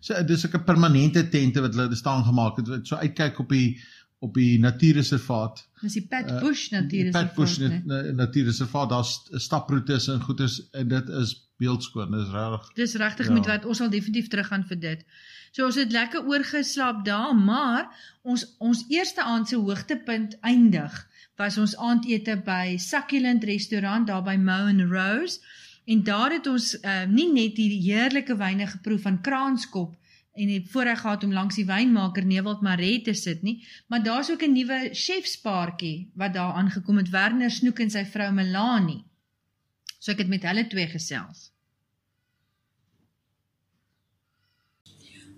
[0.00, 3.48] So dis ek 'n permanente tente wat hulle staan gemaak het wat so uitkyk op
[3.48, 3.80] die
[4.20, 5.68] op die natuurreservaat.
[5.80, 7.26] Dis die Pat Uh, Bush natuurreservaat.
[7.28, 7.82] Pat Bush nee.
[7.84, 12.72] na- natuurreservaat, daar's staproetes en goeders en dit is beeldskoon, dis regtig.
[12.74, 13.32] Dis regtig Ja.
[13.32, 13.38] ja.
[13.38, 15.04] moet wat ons sal definitief teruggaan vir dit.
[15.52, 17.88] So ons het lekker oorgeslaap daar, maar
[18.22, 21.06] ons ons eerste aand se hoogtepunt eindig
[21.38, 25.38] was ons aandete by Succulent restaurant daar by Mo and Rose
[25.88, 29.94] en daar het ons uh, nie net die heerlike wyne geproe van Kraanskop
[30.38, 34.30] en het voorreg gehad om langs die wynmaker Newald Maree te sit nie, maar daar's
[34.30, 39.04] ook 'n nuwe chefspaartjie wat daar aangekom het, Werner Snoek en sy vrou Melanie.
[39.98, 41.50] So ek het met hulle twee gesels.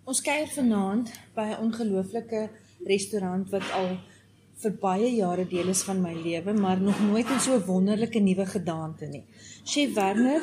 [0.05, 2.51] Ons kuier vanaand by 'n ongelooflike
[2.85, 4.01] restaurant wat al
[4.63, 8.21] vir baie jare deel is van my lewe, maar nog nooit in so 'n wonderlike
[8.21, 9.25] nuwe gedaante nie.
[9.65, 10.43] Chef Werner,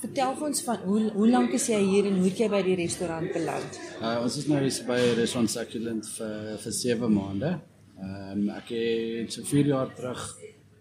[0.00, 2.76] vertel ons van hoe hoe lank is jy hier en hoe het jy by die
[2.76, 3.78] restaurant beland?
[4.02, 7.60] Uh, ons is nou hier by Restaurant Succulent vir vir 7 maande.
[7.98, 10.22] Ehm um, ek het so 4 jaar terug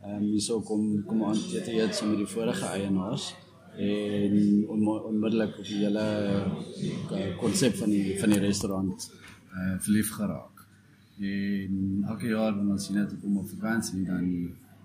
[0.04, 3.34] ehm um, hierso kom kom aan te eet saam met die vorige eienaars
[3.78, 6.06] en onmo- onmiddellik op die hele
[7.12, 9.10] uh, konsep van die van die restaurant
[9.54, 10.53] uh, verlief geraak.
[11.20, 14.30] En elke jaar wanneer ons hier net kom op vakansie dan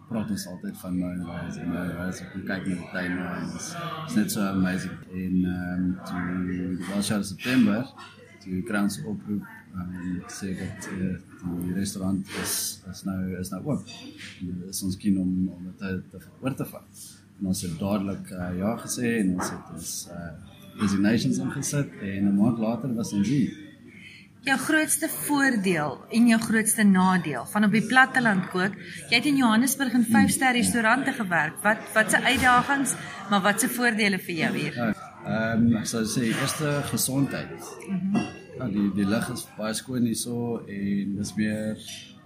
[0.08, 3.46] praat ons altyd van my reis en my reis ek kyk na die tuine en
[3.48, 3.68] dit is
[4.06, 4.96] is net so amazing.
[5.12, 7.92] En ehm um, toe was jaar September
[8.44, 9.44] toe kry ons oproep
[9.76, 11.14] um, sê dat uh,
[11.64, 12.56] die restaurant is
[12.92, 13.94] is nou is nou oop.
[14.40, 17.06] En is ons keen om om dit te, te oor te vat.
[17.38, 20.34] En ons het dadelik uh, ja gesê en ons het ons uh,
[20.80, 23.67] resignations ingesit en 'n maand later was ons hier.
[24.48, 28.76] Jou grootste voordeel en jou grootste nadeel van op die platteland kook.
[29.10, 31.60] Jy het in Johannesburg in 5-ster restaurante gewerk.
[31.64, 32.94] Wat wat se uitdagings,
[33.30, 34.78] maar wat se voordele vir jou hier?
[34.78, 37.72] Ehm um, ek sou sê eerste gesondheid.
[37.88, 38.28] Mm -hmm.
[38.58, 41.76] Ja, die die lug is baie skoon hierso en dis meer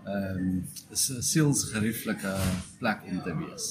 [0.05, 2.33] ehm um, is sielsgerieflike
[2.79, 3.67] plek om te wees.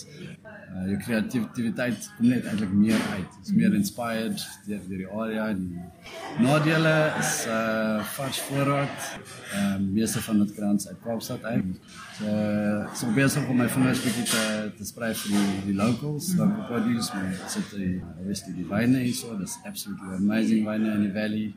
[0.72, 3.34] Uh jou kreatiwiteit kom net eintlik meer uit.
[3.40, 9.10] Dit's meer inspired deur deur die area en die nadele is uh vars voorraad.
[9.54, 11.74] Ehm um, meeste van dit kry ons uit Kaapstad uit.
[12.20, 12.38] So
[13.02, 14.46] so besig om my vingers bietjie te
[14.78, 19.36] te sprei vir die die locals, local produce, maar sit die obviously die wyne hierso.
[19.42, 21.52] Dis absolutely amazing wyne in die valley.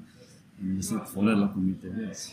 [0.60, 2.28] En dis net wonderlik om hier te wees.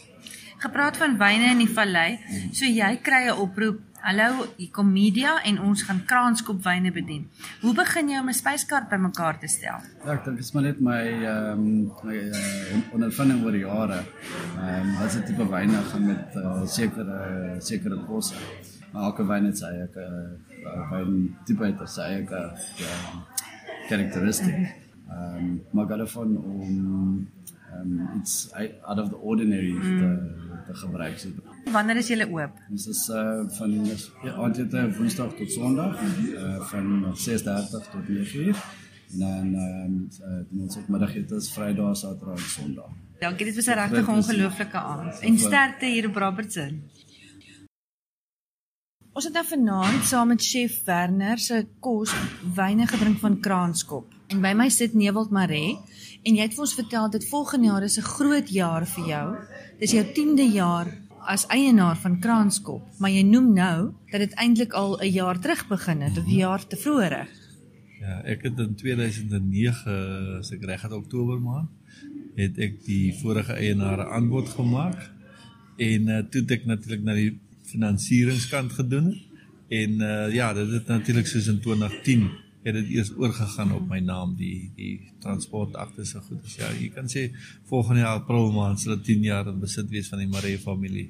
[0.61, 2.19] Gepraat van wyne in die vallei,
[2.53, 3.79] so jy kry 'n oproep.
[4.01, 7.27] Hallo, hier kom media en ons gaan kraanskop wyne bedien.
[7.61, 9.81] Hoe begin jy om 'n spyskaart bymekaar te stel?
[10.05, 14.03] Ja, ek dink dit is maar net my ehm um, my uh, ondervinding oor jare.
[14.57, 18.35] Ehm um, wat se tipe wyne gaan met uh, sekere sekere kosse.
[18.91, 22.51] Maar elke wyn het sy eie uh, wyn tipe het sy eie uh,
[23.89, 24.65] karakteristiek.
[25.09, 27.40] Ehm um, maar gaan daarvan om ehm
[27.79, 28.49] um, iets
[28.81, 29.97] out of the ordinary mm.
[29.97, 31.19] te te gebruik.
[31.19, 31.29] So,
[31.71, 32.59] Wanneer is jy oop?
[32.69, 33.73] Ons is uh van
[34.23, 38.79] ja, aandete Woensdag tot Sondag uh van 6:30 tot 9:00
[39.11, 42.91] en dan um, uh, doen ons ook middagete is Vrydag, Saterdag en Sondag.
[43.19, 45.19] Dankie, dit was 'n regtig ongelooflike aand.
[45.19, 46.83] En sterkte hier op Robertson.
[49.13, 52.13] Ons het nou vanaand saam met chef Werner se kos
[52.55, 54.13] wyne gedrink van Kraanskop.
[54.27, 55.77] En by my sit Newald Maree
[56.23, 59.27] en jy het vir ons vertel dat volgende jaar is 'n groot jaar vir jou.
[59.79, 60.87] Dis jou 10de jaar
[61.25, 65.67] as eienaar van Kraanskop, maar jy noem nou dat dit eintlik al 'n jaar terug
[65.67, 67.27] begin het, of 'n jaar tevore.
[67.99, 71.69] Ja, ek het in 2009 as ek reg het Oktober maand
[72.35, 75.09] het ek die vorige eienaar aanbod gemaak
[75.81, 77.33] en uh, toe het ek natuurlik na die
[77.71, 79.11] finansieringskant gedoen
[79.71, 82.29] en uh, ja, dit het natuurlik soos in 2010
[82.63, 86.45] het dit eers oorgegaan op my naam die die transportakte se goed.
[86.57, 87.31] Ja, jy kan sê
[87.69, 91.09] volgende jaar April maand sal dit 10 jaar in besit wees van die Maree familie.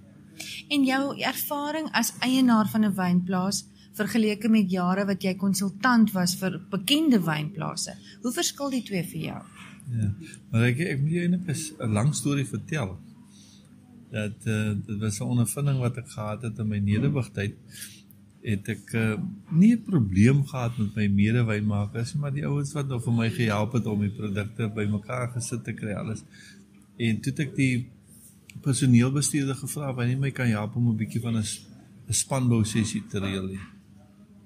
[0.72, 3.66] En jou ervaring as eienaar van 'n wynplaas
[3.98, 7.96] vergeleke met jare wat jy konsultant was vir bekende wynplase.
[8.24, 9.42] Hoe verskil die twee vir jou?
[9.92, 10.12] Ja.
[10.52, 12.98] Maar ek ek moet jou eintlik 'n lang storie vertel.
[14.12, 17.56] Dat uh, dit was 'n ondervinding wat ek gehad het in my nederwigtyd
[18.42, 19.18] het ek uh,
[19.50, 23.74] nie 'n probleem gehad met my medewynmakers maar die ouens wat nou vir my gehelp
[23.74, 26.24] het om die produkte bymekaar gesit te kry alles.
[26.98, 27.88] En toe ek die
[28.62, 31.46] personeelbestuurder gevra of hy my kan help om 'n bietjie van 'n
[32.08, 33.56] 'n spanbou sessie te reël.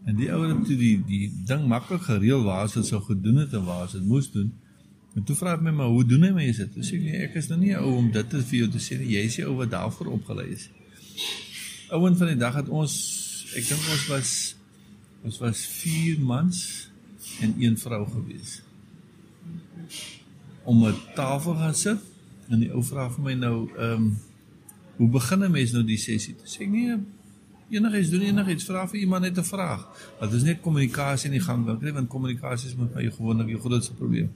[0.06, 3.54] En die ouens het toe die die ding maklik gereël waar dit sou gedoen het
[3.54, 4.54] en waar as dit moes doen.
[5.16, 6.86] En toe vra hy my maar hoe doen hy mense dit?
[6.86, 9.00] Sê ek nee, ek is nou nie 'n ou om dit vir jou te sê
[9.00, 9.16] nie.
[9.16, 10.70] Jy is die ou wat daarvoor opgelei is.
[11.90, 14.32] Ouens van die dag het ons ek dink ons was
[15.26, 16.90] ons was 4 mans
[17.42, 18.62] en een vrou gewees.
[20.64, 22.00] Om 'n tafel gaan sit
[22.50, 24.18] en die ou vra vir my nou ehm um,
[24.98, 26.36] hoe begin 'n mens nou die sessie?
[26.36, 26.98] Toe sê ek nee
[27.70, 29.88] enigiets doen enigiets vra vir iemand net 'n vraag.
[30.20, 33.48] Dit is net kommunikasie in die gang wil kry want kommunikasie is met my gewoonlik
[33.48, 34.30] die grootste probleem.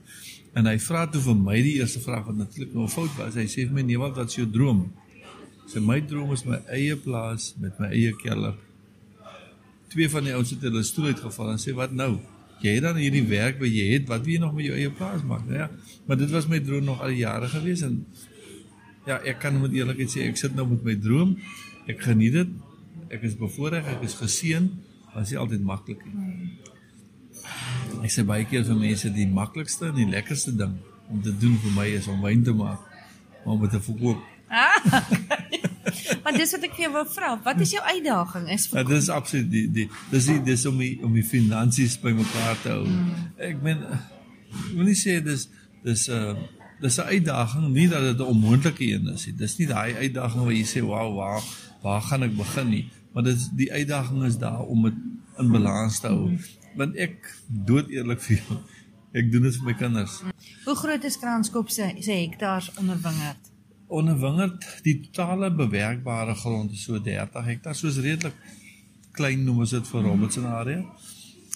[0.52, 3.34] En hy vra toe vir my die eerste vraag wat natuurlik nou fout was.
[3.34, 4.92] Hy sê vir my nee wat is jou droom?
[5.66, 8.54] Sê my droom is my eie plaas met my eie kelder.
[9.90, 12.12] Twee van die ouens het hulle stoel uitgeval en sê wat nou?
[12.60, 14.90] Jy het dan hierdie werk wat jy het, wat wil jy nog met jou eie
[14.92, 15.46] plaas maak?
[15.48, 15.70] Nou ja,
[16.06, 18.02] maar dit was my droom nog al jare gewees en
[19.08, 21.34] ja, ek kan met eerlikheid sê ek sit nou met my droom.
[21.90, 22.58] Ek geniet dit
[23.10, 24.68] ek is bevoorreg, ek is geseën,
[25.08, 26.52] maar dit is altyd maklik nie.
[28.06, 30.76] Ek sê baie keer vir mense die maklikste en die lekkerste ding
[31.10, 32.84] om te doen vir my is om wyn te maak,
[33.42, 34.22] maar om dit te verkoop.
[36.22, 38.48] Maar dis wat ek vir jou wou vra, wat is jou uitdaging?
[38.52, 41.98] Is Ja, dit is absoluut die die dis die dis om die om die finansies
[42.02, 42.86] bymekaar te hou.
[43.40, 45.48] Ek meen ek wil nie sê dis
[45.84, 46.48] dis 'n uh,
[46.80, 49.36] dis 'n uitdaging, nie dat dit 'n onmoontlike een is nie.
[49.36, 51.42] Dis nie daai uitdaging waar jy sê, "Wow, waar
[51.82, 54.94] waar gaan ek begin nie?" Maar dit die uitdaging is daar om dit
[55.38, 56.38] in balans te hou.
[56.76, 58.58] Want ek dood eerlik vir jou,
[59.12, 60.22] ek doen dit vir my kinders.
[60.64, 63.49] Hoe groot is Kranskop se se hektaars onder wingerd?
[63.90, 68.36] Onder wingerd, die totale bewerkbare grond is so 30 hektaar, soos redelik
[69.18, 70.84] klein noem ons dit vir Robertson area.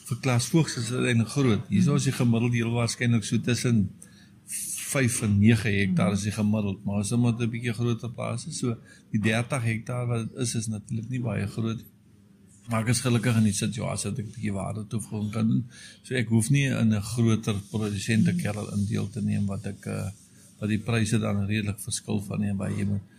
[0.08, 1.68] Vir Klasvoogs is dit eintlik groot.
[1.70, 3.84] Hierso is die gemiddeld heel waarskynlik so tussen
[4.94, 8.46] 5 en 9 hektaar is die gemiddeld, maar as dit met 'n bietjie groter plaas
[8.50, 8.76] is, so
[9.14, 11.84] die 30 hektaar wat dit is is natuurlik nie baie groot.
[12.68, 15.64] Maar ek is gelukkig in die situasie dat ek 'n bietjie waarde toevoeg kan doen.
[16.02, 19.86] So ek hoef nie in 'n groter produsente kerel in deel te neem wat ek
[19.86, 20.10] uh,
[20.64, 23.12] wat die pryse dan redelik verskil van nie by jy moet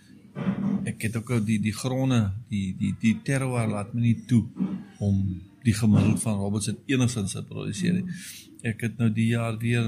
[0.90, 4.42] ek het ook die die gronde die die die terroir laat my nie toe
[5.06, 5.22] om
[5.66, 8.18] die gemiddeld van Robertson enigstens te produseer nie.
[8.66, 9.88] Ek het nou die jaar weer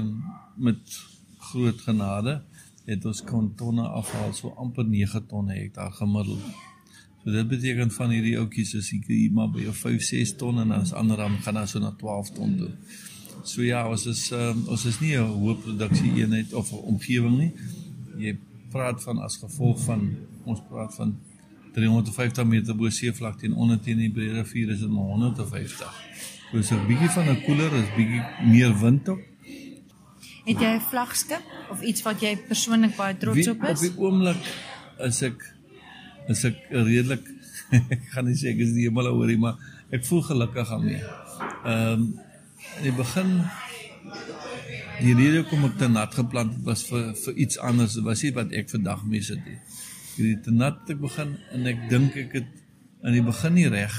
[0.56, 0.96] met
[1.50, 2.40] groot genade
[2.88, 6.42] het ons kon tonne afhaal so amper 9 tonne hektaar gemiddeld.
[7.22, 10.94] So dit beteken van hierdie oudjies is hier maar by 5 6 ton en as
[10.96, 12.72] ander dan gaan dan so na 12 ton toe.
[13.44, 17.38] So ja, ons is um, ons is nie 'n hoë produksie eenheid of 'n omgewing
[17.38, 17.52] nie.
[18.18, 18.36] Jy
[18.70, 21.16] praat van as gevolg van ons praat van
[21.74, 25.94] 350 meter bo seevlak teen onder teen die Breë rivier is dit maar 150.
[26.50, 29.18] So is 'n bietjie van 'n koeler, is bietjie meer wind op.
[30.44, 33.80] Het jy 'n vlaggenskap of iets wat jy persoonlik baie trots op Op is?
[33.80, 34.42] die oomblik
[34.98, 35.54] is ek
[36.28, 37.24] is ek redelik
[37.94, 39.56] ek gaan nie sê ek is nie heeltemal oor nie, maar
[39.90, 41.02] ek voel gelukkig daarmee.
[41.64, 42.18] Ehm um,
[42.76, 43.32] in die begin
[44.98, 47.94] die rede hoekom ek te nat geplant het was vir vir iets anders.
[47.94, 49.58] Dit was nie wat ek vandag mee sit nie.
[50.16, 52.48] Hierdie te nat het ek begin en ek dink ek het
[53.06, 53.98] in die begin nie reg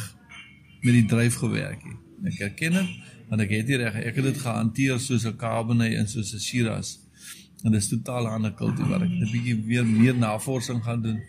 [0.84, 1.98] met die dryf gewerk nie.
[2.30, 2.96] Ek erken dit,
[3.30, 4.00] want ek het nie reg.
[4.10, 6.98] Ek het dit gehanteer soos 'n Cabernet en soos 'n Shiraz.
[7.64, 9.04] En dit is totaal ander kultivar.
[9.04, 11.20] Ek het 'n bietjie weer meer navorsing gaan doen.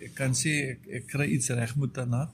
[0.00, 2.32] Ek kan sê ek, ek kry iets reg met Tanat.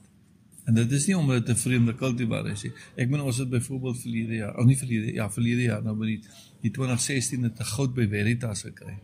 [0.65, 2.71] En dit is nie omdat dit 'n vreemde kultivar is nie.
[2.95, 6.05] Ek bedoel ons het byvoorbeeld verlede jaar, of nie verlede, ja, verlede jaar nou by
[6.05, 6.21] die,
[6.61, 8.97] die 2016 het 'n goud by Veritas gekry.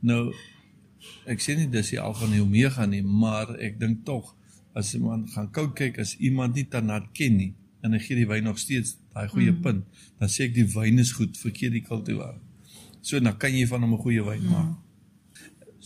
[0.00, 0.34] Nou
[1.26, 4.34] ek sê nie dis die alfa en omega nie, maar ek dink tog
[4.74, 8.26] as iemand gaan koud kyk as iemand nie Tanat ken nie en hy gee die
[8.26, 9.62] wyn nog steeds daai goeie mm.
[9.62, 9.84] punt,
[10.18, 12.34] dan sê ek die wyn is goed, verkeer die kultivar.
[13.00, 14.87] So dan kan jy van hom 'n goeie wyn maak.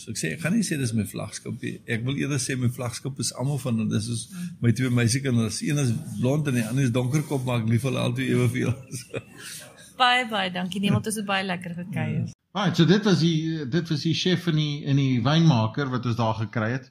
[0.03, 1.77] So ek sê ek gaan nie sê dis my vlaggenskap nie.
[1.87, 3.93] Ek wil eerder sê my vlaggenskap is almal van hulle.
[3.93, 4.23] Dis soos
[4.65, 5.61] my twee meisiekinders.
[5.63, 8.75] Een is blond en die ander is donkerkop, maar ek lief hulle albei eweveel.
[10.03, 10.81] Baie baie dankie.
[10.83, 12.33] Niemand het baie lekker gekuier.
[12.57, 16.09] Right, so dit was die dit was die chef in die in die wynmaker wat
[16.09, 16.91] ons daar gekry het.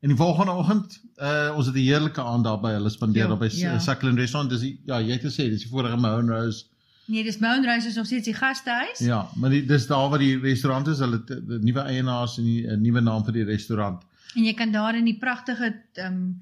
[0.00, 3.32] En die volgende oggend, uh ons het 'n heerlike aand daar by hulle spandeer Ja,
[3.32, 3.72] op by ja.
[3.72, 3.78] ja.
[3.78, 4.50] Suckling Restaurant.
[4.50, 6.64] Dis die, ja, jy het gesê dis die vorige Mahone Rose.
[7.06, 8.98] Nee, dis Mount Rose is nog steeds die gastehuis.
[8.98, 10.98] Ja, maar die, dis daar waar die restaurant is.
[10.98, 11.22] Hulle
[11.60, 14.02] nuwe eienaars en 'n nuwe naam vir die restaurant.
[14.36, 16.40] En jy kan daar in die pragtige ehm um,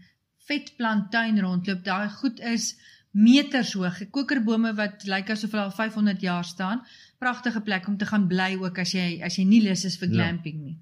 [0.48, 1.84] vetplanttuin rondloop.
[1.84, 2.76] Daai goed is
[3.10, 3.98] meters hoog.
[4.10, 6.82] Kokerbome wat lyk asof hulle al 500 jaar staan.
[7.18, 10.08] Pragtige plek om te gaan bly ook as jy as jy nie lus is vir
[10.08, 10.14] Ja.
[10.14, 10.76] glamping nie.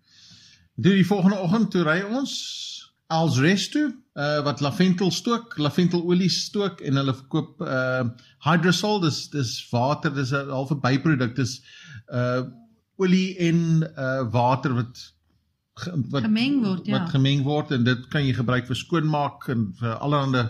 [0.82, 2.75] Toe die volgende oggend toe ry ons
[3.06, 8.04] als rest toe, uh wat laventel stook, laventelolie stook en hulle verkoop uh
[8.46, 11.60] hydrosol, dis dis water, dis 'n halfe byproduk, dis
[12.12, 12.42] uh
[12.96, 13.58] olie en
[13.96, 15.12] uh water wat
[15.74, 16.98] ge- wat Gemeng word, ja.
[16.98, 20.48] Wat gemeng word en dit kan jy gebruik vir skoonmaak en vir allerlei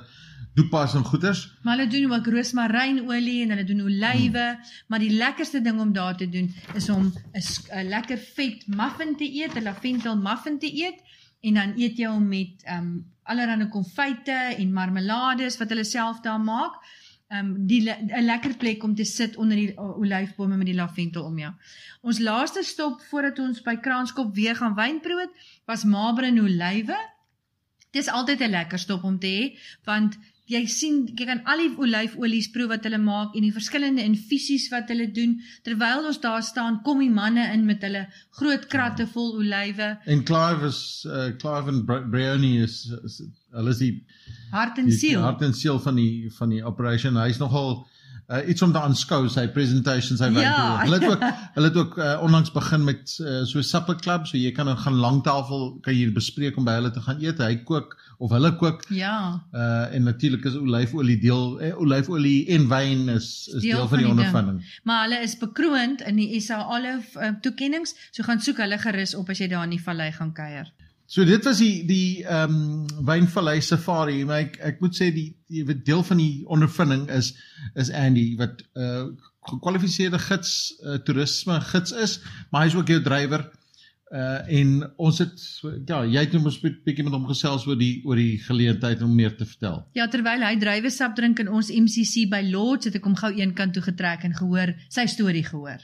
[0.57, 1.42] doepas en goeders.
[1.62, 4.71] Maar hulle doen ook rosmarynolie en hulle doen olywe, hmm.
[4.88, 9.29] maar die lekkerste ding om daar te doen is om 'n lekker vet muffin te
[9.29, 11.03] eet, 'n laventel muffin te eet
[11.40, 16.20] en dan eet jy hom met ehm um, allerlei konfyte en marmelades wat hulle self
[16.20, 16.79] daar maak.
[17.29, 20.75] Ehm um, die le- 'n lekker plek om te sit onder die olyfbome met die
[20.75, 21.53] laventel om jou.
[22.01, 25.31] Ons laaste stop voordat ons by Kranskop weer gaan wyn proe het,
[25.66, 26.96] was en olywe.
[27.90, 31.73] Dis altyd 'n lekker stop om te hê want jy sien jy kan al die
[31.83, 35.33] olyfolies proe wat hulle maak en die verskillende infusies wat hulle doen
[35.67, 38.05] terwyl ons daar staan kom die manne in met hulle
[38.39, 40.81] groot kratte vol olywe En Clive is
[41.11, 43.21] uh Clive en Bri- Briony is, is
[43.57, 43.93] hulle is die
[44.53, 47.17] hart en die siel hart en siel van die van die operation.
[47.19, 47.87] Hy's nogal
[48.29, 50.81] uh, iets om te aanskou sy presentations hy Ja.
[50.85, 51.25] Hulle het ook
[51.57, 54.79] hulle het ook uh, onlangs begin met uh, so supper club, so jy kan dan
[54.79, 57.43] gaan langtafel kan jy bespreek om by hulle te gaan eet.
[57.43, 59.17] Hy kook of hulle kook ja
[59.53, 63.99] uh en natuurlik is olyfolie deel eh, olyfolie en wyn is is deel, deel van
[63.99, 64.19] die, ding.
[64.19, 64.81] ondervinding.
[64.83, 69.15] maar hulle is bekroond in die SA Olive uh, toekennings so gaan soek hulle gerus
[69.15, 70.73] op as jy daar in die vallei gaan kuier
[71.07, 75.29] So dit was die die ehm um, Wynvallei Safari, maar ek ek moet sê die
[75.47, 77.35] die deel van die ondervinding is
[77.75, 79.05] is Andy wat 'n uh,
[79.47, 82.19] gekwalifiseerde gids uh, toerisme gids is,
[82.51, 83.47] maar hy's ook jou drywer.
[84.11, 85.40] Uh en ons het
[85.87, 89.03] ja, jy het nou mos 'n bietjie met hom gesels oor die oor die geleentheid
[89.03, 89.87] om meer te vertel.
[89.95, 93.55] Ja, terwyl hy druiwesap drink in ons MCC by Lords, het ek hom gou een
[93.55, 95.83] kant toe getrek en gehoor sy storie gehoor.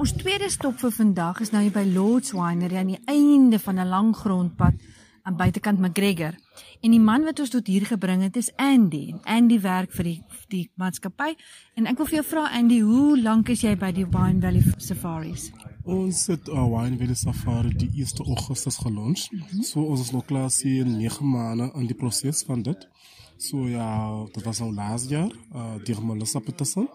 [0.00, 3.78] Ons tweede stop vir vandag is nou hier by Lords Winery aan die einde van
[3.78, 4.74] 'n lang grondpad
[5.22, 6.34] aan buitekant McGregor.
[6.80, 9.14] En die man wat ons tot hier gebring het is Andy.
[9.24, 11.36] Andy werk vir die die maatskappy.
[11.74, 14.62] En ek wil vir jou vra Andy, hoe lank is jy by die Wine Valley
[14.78, 15.50] Safaris?
[15.84, 19.30] Ons het uh, Wine Valley Safari die 1 Augustus gelunch.
[19.30, 19.62] Mm -hmm.
[19.62, 22.88] So ons is nog klaar sien 9 maande in die proses van dit.
[23.36, 26.88] So ja, dit was nou laas jaar, uh deur Melissa Petersen.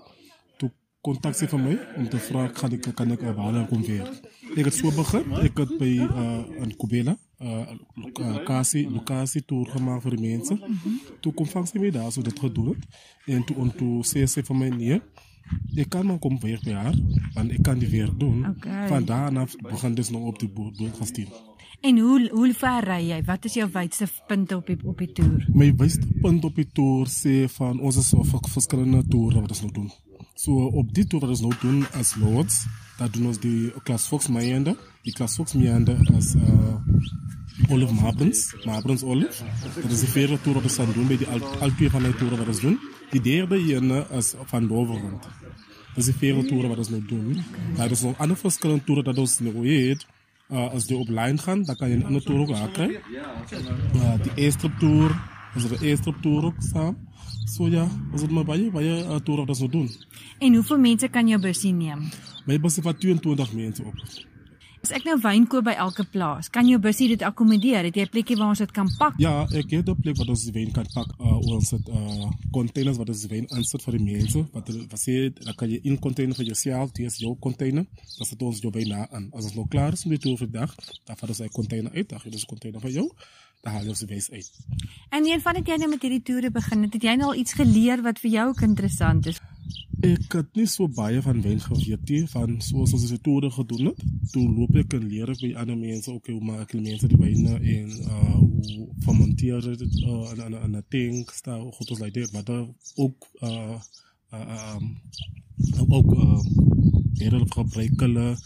[1.07, 4.07] Toe kontak sy vir my om te vra kan ek kan ek waar kom weer.
[4.59, 5.29] Ek het so begin.
[5.39, 7.63] Ek het by uh in Kubela uh
[7.95, 10.57] Lucasi Lucasi toer gemaak vir die mense.
[11.23, 12.83] Toe kom vang sy my daar so dit gedoen het.
[13.25, 14.97] En toe en toe sê sy vir my nee.
[15.79, 16.97] Ek kan maar kom weer by haar
[17.37, 18.43] want ek kan die werk doen.
[18.57, 18.89] Okay.
[18.91, 21.31] Van daar af begin dit nog op die boot boot gestuur.
[21.87, 23.21] En hoe hoe ver ry jy?
[23.23, 25.47] Wat is jou wydste punte op die op die toer?
[25.55, 29.63] My beste punt op die toer sê van ons is op verskillende toere wat ons
[29.63, 29.89] nou doen.
[30.37, 32.65] So op die toer wat ons nou doen as lords,
[32.99, 36.75] dat doen ons die Klas Fox Meander, die Klas Fox Meander as uh
[37.73, 39.47] Olive Marbrens, Marbrens Olive.
[39.81, 42.05] Dat is die vierde toer wat ons gaan doen by die al, al twee van
[42.05, 42.75] die toere wat ons doen.
[43.15, 45.25] Die derde ene is van Bovenrond.
[45.25, 47.41] Dat is die vierde toer wat ons nou doen.
[47.79, 50.05] Daar is nog ander verskillende toere dat ons nou het.
[50.47, 53.01] Uh, as jy op lyn gaan, dan kan jy 'n ander toer ook aankry.
[53.09, 55.17] Uh, die eerste toer,
[55.55, 57.06] ons het 'n eerste toer ook saam.
[57.47, 59.91] So ja, ons het maar baie baie uh, toere wat ons nou doen.
[60.43, 62.03] En hoeveel mense kan jou busie neem?
[62.45, 64.01] My bus het van 22 mense op.
[64.83, 67.87] As ek nou wyn koop by elke plaas, kan jou busie dit akkommodeer?
[67.87, 69.15] Het jy 'n plekkie waar ons dit kan pak?
[69.17, 71.07] Ja, ek het 'n plek wat ons die wyn kan pak.
[71.19, 74.45] Uh, ons het uh, containers wat ons die wyn insit vir die mense.
[74.53, 77.85] Wat wat sê, dan kan jy in container vir jouself, dit is jou container.
[78.17, 79.29] Dan sit ons jou wyn na aan.
[79.33, 80.75] As ons nou klaar is met die toer vir dag,
[81.05, 82.09] dan vat ons hy container uit.
[82.09, 83.11] Dan gee ons 'n container vir jou.
[83.67, 84.51] Dan haal jy die wyn uit.
[85.09, 87.39] En een van dit jy nou met hierdie toere begin het, het jy nou al
[87.41, 89.41] iets geleer wat vir jou ook interessant is?
[90.07, 93.89] Ek het nie so baie van wyn geweet nie, van soos ons die toere gedoen
[93.89, 93.99] het.
[94.31, 97.19] Toe loop ek en leer ek by ander mense ook hoe maak die mense die
[97.19, 101.91] wyne en uh hoe fermenteer dit uh, in in in 'n tank staan hoe goed
[101.91, 103.79] ons dit wat daar ook uh
[104.31, 104.95] uh, um,
[105.89, 106.39] ook uh,
[107.19, 108.37] eerder gebruik hulle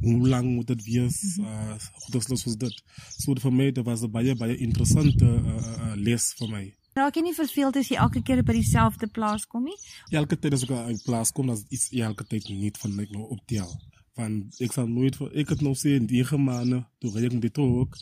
[0.00, 1.38] hoe lang moet dit wees?
[1.38, 2.82] Uh, goeders soos dit.
[3.18, 6.64] So vir my dit was 'n baie baie interessante uh, uh, les vir my.
[6.94, 9.76] Raak jy nie verveeld as jy elke keer by dieselfde plaas kom nie?
[10.10, 13.28] elke tyd as ek uit plaas kom dan is elke tyd nie van my nou
[13.30, 13.70] optel.
[14.16, 17.32] Want ek sal nooit vir- ek het nou sê in die maande toe ry ek
[17.32, 17.96] met die trok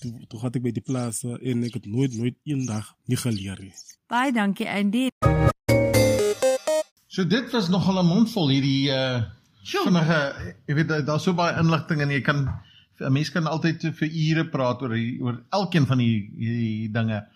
[0.00, 3.58] toe toe gaan ek by die plaas en ek het nooit nooit eendag nie geleer
[3.60, 3.74] nie.
[4.08, 5.08] Baie dankie Andy.
[7.08, 9.22] So dit was nogal 'n mondvol hierdie uh
[9.68, 9.84] Sjoe.
[9.84, 10.18] vinnige
[10.66, 12.46] jy weet daar's so baie inligting en jy kan
[13.00, 17.26] 'n mens kan altyd vir ure praat oor die, oor elkeen van die hierdie dinge.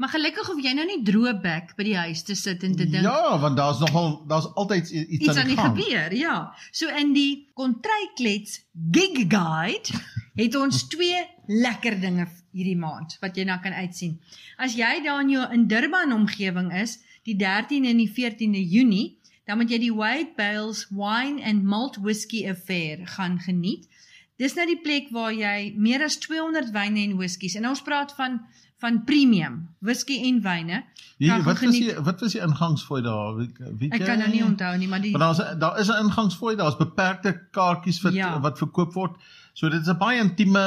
[0.00, 2.86] Maar gelukkig hoef jy nou nie droë bek by die huis te sit en te
[2.86, 5.76] dink Ja, want daar's nogal daar's altyd iets, iets aan die gang.
[5.76, 6.54] gebeur, ja.
[6.72, 10.00] So in die Kontryklets Gig Guide
[10.40, 12.26] het ons twee lekker dinge
[12.56, 14.16] hierdie maand wat jy na kan uitsien.
[14.56, 16.96] As jy daar in jou in Durban omgewing is,
[17.28, 19.19] die 13 en die 14de Junie,
[19.50, 23.88] dan moet jy die Wade Bales Wine and Malt Whisky Affair gaan geniet.
[24.38, 28.14] Dis nou die plek waar jy meer as 200 wyne en whiskies en ons praat
[28.18, 28.40] van
[28.80, 30.78] van premium whisky en wyne.
[31.18, 31.90] Kan wat was geniet.
[31.90, 33.34] die wat was die ingangsfooi daar?
[33.36, 35.98] Weet, weet Ek kan nou nie onthou nie, maar die Maar daar's daar is 'n
[36.06, 38.40] ingangsfooi, daar's beperkte kaartjies wat Ja.
[38.40, 39.18] wat verkoop word.
[39.52, 40.64] So dit is 'n baie intieme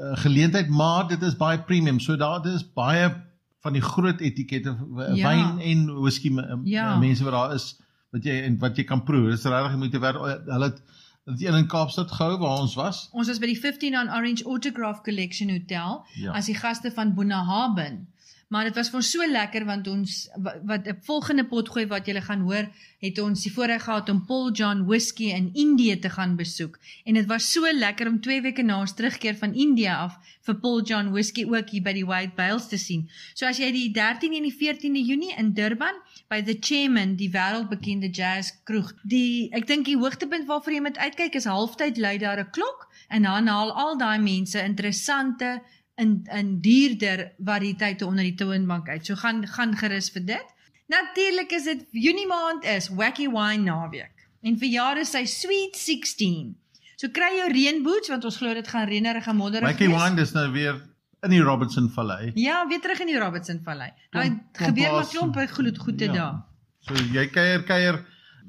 [0.00, 2.00] uh, geleentheid, maar dit is baie premium.
[2.00, 3.14] So daar dis baie
[3.60, 4.76] van die groot etikette
[5.14, 5.28] Ja.
[5.28, 6.32] wyn en whisky
[6.64, 6.96] Ja.
[6.98, 7.76] mense wat daar is
[8.12, 9.30] wat jy en wat jy kan proe.
[9.30, 10.82] Dis regtig jy moet te werd hulle het
[11.28, 13.08] het een in Kaapstad gehou waar ons was.
[13.12, 16.32] Ons was by die 15 on Orange Autograph Collection Hotel Ja.
[16.32, 18.06] as die gaste van Bonahaben.
[18.48, 22.06] Maar dit was vir ons so lekker want ons wa- wat 'n volgende potgooi wat
[22.06, 26.08] julle gaan hoor, het ons die voorreg gehad om Paul John Whisky in Indië te
[26.08, 26.78] gaan besoek.
[27.04, 30.54] En dit was so lekker om 2 weke na ons terugkeer van Indië af vir
[30.54, 33.10] Paul John Whisky ook hier by die White Bales te sien.
[33.34, 35.94] So as jy die 13 en die 14de Junie in Durban
[36.28, 38.92] by The Chairman, die wêreldbekende jazz kroeg.
[39.08, 42.88] Die ek dink die hoogtepunt waarvoor jy moet uitkyk is halftyd lui daar 'n klok
[43.08, 45.62] en dan haal al daai mense interessante
[45.96, 49.06] in in duurder variëteite onder die toonbank uit.
[49.06, 50.46] So gaan gaan gerus vir dit.
[50.86, 54.14] Natuurlik is dit Junie maand is Wacky Wine naweek.
[54.42, 56.56] En vir jare is sy Sweet 16.
[56.96, 60.32] So kry jou reënboots want ons glo dit gaan reënerig en modderig Wacky Wine dis
[60.32, 60.80] nou weer
[61.22, 62.30] in die Robertson Vallei.
[62.34, 63.92] Ja, weer terug in die Robertson Vallei.
[64.10, 66.12] Klomp- klomp gebeur maar plaas- klomp goed goede Ja.
[66.12, 66.44] daar.
[66.80, 68.06] So jy kuier kuier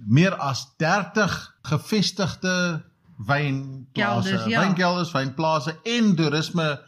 [0.08, 2.84] meer as 30 gevestigde
[3.28, 4.60] wynplase, ja.
[4.62, 6.80] wynkelders, wynplase en toerisme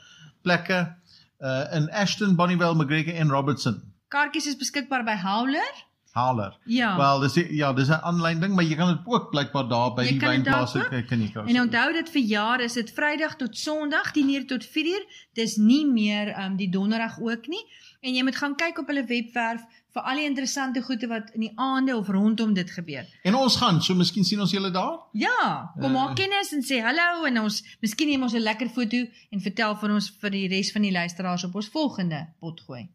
[0.44, 0.96] plekke
[1.42, 3.82] uh in Ashton, Bonnievale, McGregor en Robertson.
[4.08, 5.72] Kaartjies is beskikbaar by Howler.
[6.14, 6.58] Haler.
[6.66, 6.98] Ja.
[6.98, 10.02] Wel, dis ja, dis 'n aanlyn ding, maar jy kan dit ook blykbaar daar by
[10.04, 10.90] Jy die koop.
[10.90, 11.48] kyk kan jy kan.
[11.48, 15.04] En onthou dit vir jaar is dit Vrydag tot Sondag 10uur tot 4uur.
[15.34, 17.64] Dis nie meer um die donderdag ook nie.
[18.02, 19.62] En jy moet gaan kyk op hulle webwerf
[19.94, 23.06] vir al die interessante goede wat in die aande of rondom dit gebeur.
[23.24, 25.00] En ons gaan, so miskien sien ons julle daar.
[25.14, 26.02] Ja, kom Eh.
[26.02, 28.98] maak kennis en sê hallo en ons miskien neem ons 'n lekker foto
[29.32, 32.90] en vertel van ons vir die res van die luisteraars op ons volgende potgooi.